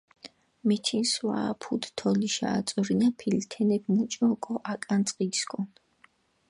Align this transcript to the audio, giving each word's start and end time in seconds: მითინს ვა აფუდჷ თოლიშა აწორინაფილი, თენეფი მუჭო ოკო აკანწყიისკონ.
მითინს 0.69 1.11
ვა 1.25 1.35
აფუდჷ 1.51 1.89
თოლიშა 1.97 2.47
აწორინაფილი, 2.59 3.39
თენეფი 3.51 3.89
მუჭო 3.95 4.23
ოკო 4.33 4.53
აკანწყიისკონ. 4.73 5.65